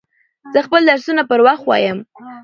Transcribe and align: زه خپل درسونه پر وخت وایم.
زه 0.53 0.59
خپل 0.67 0.81
درسونه 0.89 1.23
پر 1.29 1.39
وخت 1.47 1.63
وایم. 1.65 1.97